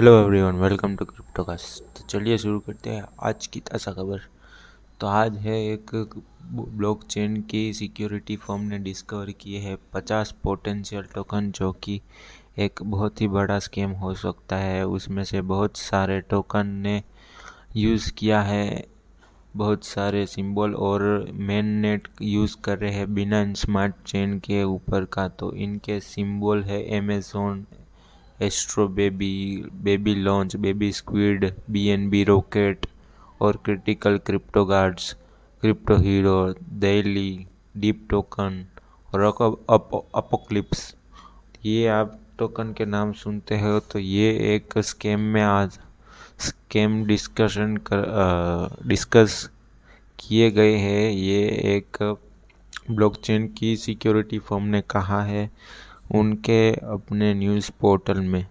[0.00, 4.20] Hello everyone welcome to Cryptocast तो चलिए शुरू करते हैं आज की ताज़ा खबर।
[5.00, 5.90] तो आज है एक
[6.52, 12.00] ब्लॉकचेन की सिक्योरिटी फर्म ने डिस्कवर किए हैं पचास पोटेंशियल टोकन जो कि
[12.58, 17.02] एक बहुत ही बड़ा स्कैम हो सकता है। उसमें से बहुत सारे टोकन ने
[17.76, 18.86] यूज़ किया है।
[19.56, 25.04] बहुत सारे सिंबल और मेन नेट यूज़ कर रहे हैं बिना स्मार्ट चेन के ऊपर
[25.04, 27.64] का। तो इनके सिंबल है Amazon
[28.42, 29.34] astro baby
[29.84, 32.86] baby launch baby squid B N B rocket
[33.40, 35.12] और critical crypto guards
[35.62, 36.36] crypto hero
[36.80, 38.64] daily deep token
[39.14, 40.94] और अपोक्लिप्स
[41.66, 45.78] ये आप टोकन के नाम सुनते हो तो ये एक स्कैम में आज
[46.40, 49.50] स्कैम डिस्कशन कर डिस्कस
[50.18, 51.42] किए गए हैं। ये
[51.76, 52.02] एक
[52.90, 55.50] ब्लॉकचेन की सिक्योरिटी फर्म ने कहा है।
[56.10, 58.46] उनके अपने न्यूज़ पोर्टल में।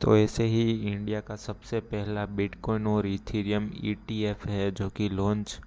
[0.00, 5.60] तो ऐसे ही इंडिया का सबसे पहला बिटकॉइन और इथेरियम ईटीएफ है, जो कि लॉन्च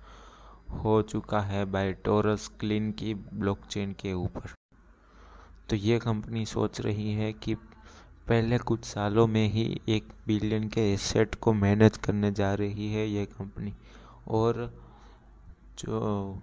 [0.83, 4.53] हो चुका है बाय टोरस क्लीन की ब्लॉकचेन के ऊपर।
[5.69, 7.55] तो ये कंपनी सोच रही है कि
[8.27, 13.07] पहले कुछ सालों में ही एक बिलियन के एसेट को मैनेज करने जा रही है
[13.07, 13.73] ये कंपनी।
[14.27, 14.73] और
[15.79, 16.41] जो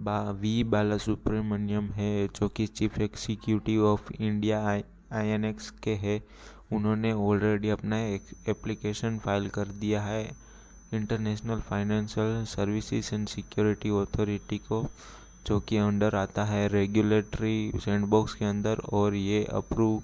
[0.00, 5.94] बा, वी बाला सुब्रमण्यम है, जो कि chief executive of India I N X के
[5.96, 6.22] है।
[6.72, 7.98] उन्होंने ऑलरेडी अपना
[8.50, 10.22] एप्लीकेशन फ़ाइल कर दिया है।
[10.94, 14.84] International financial services and security authority को,
[15.46, 20.02] जो कि अंडर आता है रेगुलेटरी सैंडबॉक्स के अंदर, और ये अप्रूव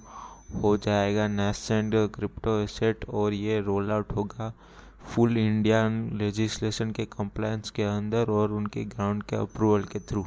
[0.62, 4.52] हो जाएगा नेसेंड क्रिप्टो एसेट और ये रोल आउट होगा।
[5.04, 10.24] फुल इंडियन लेजिस्लेशन के कंप्लायंस के अंदर और उनके ग्राउंड के अप्रूवल के थ्रू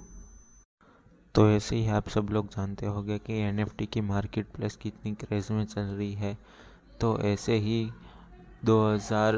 [1.35, 5.47] तो ऐसे ही आप सब लोग जानते होंगे कि एनएफटी की मार्केट प्लेस कितनी क्रेज
[5.51, 6.37] में चल रही है।
[7.01, 7.89] तो ऐसे ही
[8.65, 9.37] 2000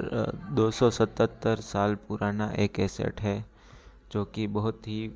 [0.55, 3.45] 277 साल पुराना एक एसेट है,
[4.11, 5.11] जो कि बहुत ही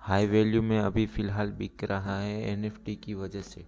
[0.00, 3.64] हाई वैल्यू में अभी फ़िलहाल बिक रहा है एनएफटी की वजह से।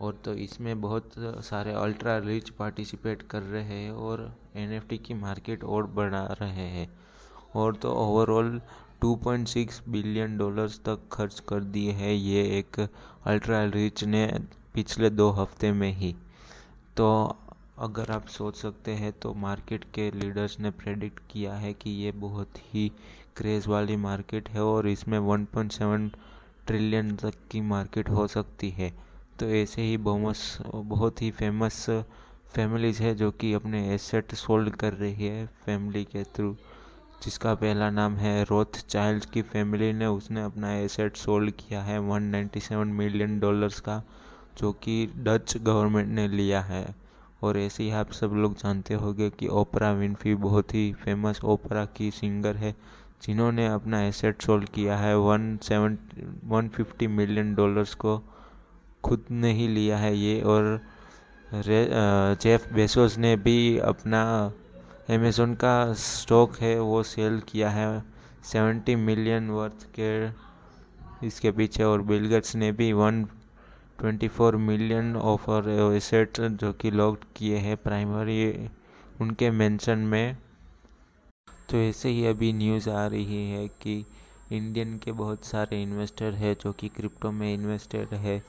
[0.00, 1.12] और तो इसमें बहुत
[1.44, 6.88] सारे अल्ट्रा रिच पार्टिसिपेट कर रहे हैं और एनएफटी की मार्केट और बढ़ा रहे हैं
[7.54, 8.60] और तो ओवरऑल
[9.04, 14.26] 2.6 बिलियन डॉलर्स तक खर्च कर दिए हैं। ये एक अल्ट्रा रिच ने
[14.74, 16.14] पिछले दो हफ़्ते में ही।
[16.96, 17.36] तो
[17.78, 22.12] अगर आप सोच सकते हैं तो मार्केट के लीडर्स ने प्रेडिक्ट किया है कि ये
[22.20, 22.90] बहुत ही
[23.36, 26.10] क्रेज़ वाली मार्केट है और इसमें 1.7
[26.66, 28.92] ट्रिलियन तक की मार्केट हो सकती है।
[29.40, 31.84] तो ऐसे ही बोमस बहुत ही फ़ेमस
[32.54, 36.56] फैमिलीज़ है जो कि अपने एसेट सोल्ड कर रही है फैमिली के थ्रू,
[37.24, 41.98] जिसका पहला नाम है रोथ चाइल्ड की फैमिली ने उसने अपना एसेट सोल्ड किया है
[42.00, 44.02] 197 मिलियन डॉलर्स का,
[44.58, 46.94] जो कि डच गवर्नमेंट ने लिया है।
[47.42, 51.84] और ऐसे ही आप सब लोग जानते होंगे कि ओपरा विनफी बहुत ही फ़ेमस ओपरा
[51.84, 52.74] की सिंगर है,
[53.22, 55.98] जिन्होंने अपना एसेट सोल्ड किया है one seven,
[56.44, 58.22] one fifty million dollars को
[59.02, 60.80] खुद ने ही लिया है ये। और
[61.54, 64.22] जेफ बेसोस ने भी अपना
[65.10, 68.02] अमेज़ोन का स्टॉक है, वो सेल किया है।
[68.44, 73.24] सेवेंटी मिलियन वर्थ के इसके पीछे और बिल गेट्स ने भी one
[73.98, 78.68] twenty four million offer asset जो कि लॉक किए हैं प्राइमरी
[79.20, 80.36] उनके मेंशन में।
[81.70, 84.04] तो ऐसे ही अभी न्यूज़ आ रही है कि
[84.52, 88.42] इंडियन के बहुत सारे इन्वेस्टर है जो कि क्रिप्टो में इन्वेस्टेड है।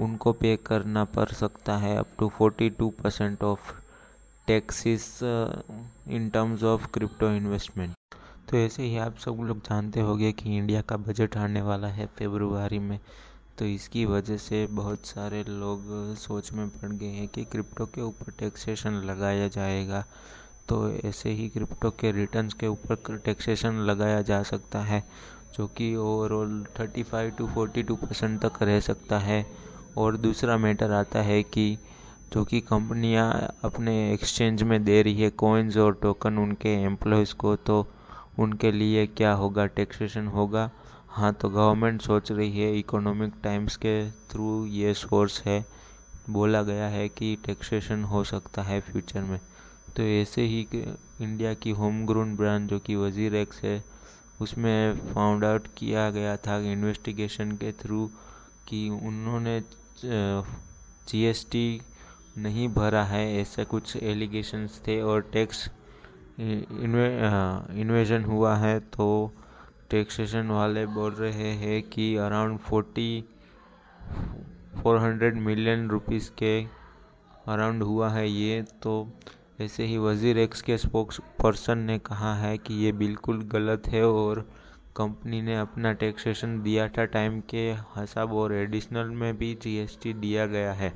[0.00, 3.72] उनको पे करना पड़ सकता है up to forty two percent of
[4.46, 7.94] taxes in terms of crypto investment
[8.50, 12.06] तो ऐसे ही आप सब लोग जानते होंगे कि इंडिया का बजट आने वाला है
[12.18, 12.98] फेब्रुआरी में।
[13.58, 15.82] तो इसकी वजह से बहुत सारे लोग
[16.16, 20.04] सोच में पड़ गए हैं कि क्रिप्टो के ऊपर टैक्सेशन लगाया जाएगा।
[20.68, 25.02] तो ऐसे ही क्रिप्टो के रिटर्न्स के ऊपर टैक्सेशन लगाया जा सकता है,
[25.56, 29.44] जो कि overall thirty five to forty two percent तक रह सकता है।
[29.96, 31.78] और दूसरा मैटर आता है कि
[32.32, 33.30] जो कि कंपनियाँ
[33.64, 37.86] अपने एक्सचेंज में दे रही है कॉइन्स और टोकन उनके एम्प्लॉयज़ को तो
[38.38, 39.66] उनके लिए क्या होगा?
[39.66, 40.70] टैक्सेशन होगा?
[41.08, 45.64] हाँ तो गवर्नमेंट सोच रही है इकोनॉमिक टाइम्स के थ्रू ये सोर्स है।
[46.30, 49.40] बोला गया है कि टैक्सेशन हो सकता है फ्यूचर में।
[49.96, 53.82] तो ऐसे ही इंडिया की होम ग्रोन ब्रांड जो कि वज़ीर एक्स है,
[54.40, 58.10] उसमें फाउंड आउट किया गया था इन्वेस्टिगेशन के थ्रू
[58.68, 59.60] कि उन्होंने
[61.08, 61.80] जीएसटी
[62.38, 65.68] नहीं भरा है, ऐसे कुछ एलिगेशंस थे और टैक्स
[66.40, 69.08] इन्वेजन हुआ है तो
[69.90, 73.24] टैक्सेशन वाले बोल रहे हैं कि around forty
[74.82, 76.54] four hundred million rupees के
[77.52, 78.92] अराउंड हुआ है ये तो
[79.60, 84.04] ऐसे ही वज़ीर एक्स के स्पोक्स पर्सन ने कहा है कि ये बिल्कुल गलत है
[84.06, 84.48] और
[84.98, 90.46] कंपनी ने अपना टैक्सेशन दिया था। टाइम के हिसाब और एडिशनल में भी जीएसटी दिया
[90.48, 90.90] गया है।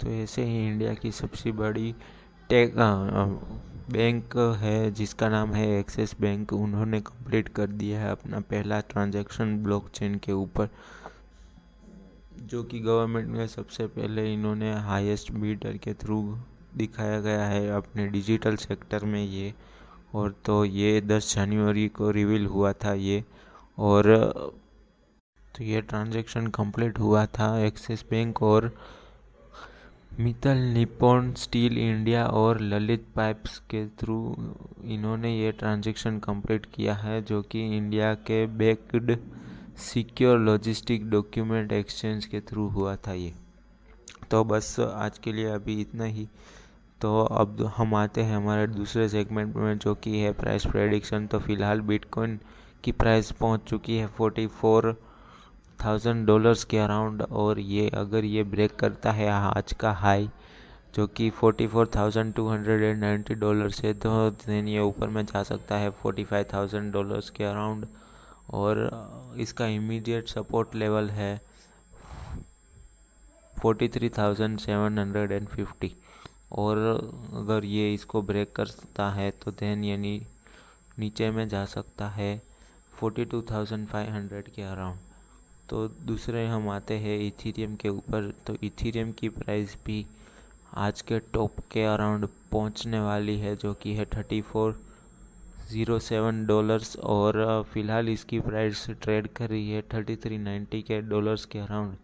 [0.00, 1.94] तो ऐसे ही इंडिया की सबसे बड़ी
[2.50, 2.74] टेक
[3.92, 9.56] बैंक है, जिसका नाम है एक्सिस बैंक उन्होंने कंप्लीट कर दिया है अपना पहला ट्रांजैक्शन
[9.62, 10.68] ब्लॉकचेन के ऊपर,
[12.42, 16.22] जो कि गवर्नमेंट में सबसे पहले इन्होंने हाईएस्ट बीटर के थ्रू
[16.76, 19.52] दिखाया गया है अपने डिजिटल सेक्टर में ये।
[20.14, 23.24] और तो ये 10 जनवरी को रिवील हुआ था ये।
[23.78, 24.14] और
[25.56, 28.70] तो ये ट्रांजैक्शन कंप्लीट हुआ था एक्सिस बैंक और
[30.20, 34.16] मित्तल निप्पॉन स्टील इंडिया और ललित पाइप्स के थ्रू
[34.84, 39.16] इन्होंने ये ट्रांजैक्शन कंप्लीट किया है, जो कि इंडिया के backed
[39.82, 43.32] secure logistic document exchange के थ्रू हुआ था ये।
[44.30, 46.28] तो बस आज के लिए अभी इतना ही।
[47.00, 51.38] तो अब हम आते हैं हमारे दूसरे सेगमेंट में जो कि है प्राइस प्रेडिक्शन तो
[51.38, 52.38] फ़िलहाल बिटकॉइन
[52.84, 54.92] की प्राइस पहुँच चुकी है फोर्टी फोर
[55.78, 60.28] थाउज़ेंड डॉलर्स के अराउंड और ये अगर ये ब्रेक करता है आज का हाई
[60.94, 65.08] जो कि forty four thousand two hundred and ninety dollar से तो देन ये ऊपर
[65.08, 67.86] में जा सकता है फोर्टी फाइव थाउज़ेंड डॉलर्स के अराउंड
[68.54, 68.88] और
[69.38, 71.36] इसका इमीडिएट सपोर्ट लेवल है
[73.54, 75.94] forty three thousand seven hundred and fifty
[76.52, 76.78] और
[77.34, 80.20] अगर ये इसको ब्रेक करता है तो देन ये नी,
[80.98, 82.40] नीचे में जा सकता है
[82.92, 84.98] forty two thousand five hundred के अराउंड
[85.68, 90.04] तो दूसरे हम आते हैं इथीरियम के ऊपर तो इथीरियम की प्राइस भी
[90.78, 94.78] आज के टॉप के अराउंड पहुँचने वाली है जो कि है thirty four
[95.70, 97.36] zero seven dollars और
[97.72, 101.96] फ़िलहाल इसकी प्राइस ट्रेड कर रही है थर्टी थ्री नाइन्टी के डॉलर्स के अराउंड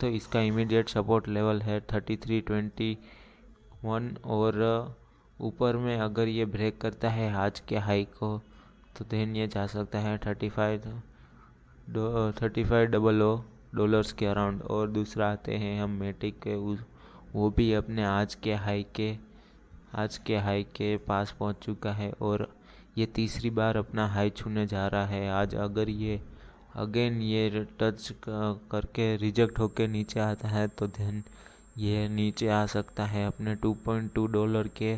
[0.00, 2.96] तो इसका इमीडिएट सपोर्ट लेवल है थर्टी थ्री ट्वेंटी
[3.84, 4.54] वन और
[5.40, 8.40] ऊपर में अगर ये ब्रेक करता है आज के हाई को
[8.98, 11.02] तो देन ये जा सकता है thirty five
[12.42, 13.40] thirty five double O
[13.74, 16.54] dollars के अराउंड और दूसरा आते हैं हम मेटिक के
[17.34, 19.16] वो भी अपने आज के हाई के,
[19.94, 22.54] आज के हाई के पास पहुँच चुका है और
[22.98, 26.22] ये तीसरी बार अपना हाई छूने जा रहा है। आज अगर ये
[26.74, 31.22] अगेन ये टच करके रिजेक्ट होके नीचे आता है तो देन
[31.78, 34.92] ये नीचे आ सकता है अपने 2.2 डॉलर के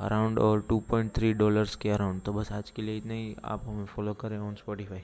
[0.00, 3.84] अराउंड और 2.3 डॉलर्स के अराउंड तो बस आज के लिए इतना ही। आप हमें
[3.86, 5.02] फॉलो करें ऑन स्पॉटिफाई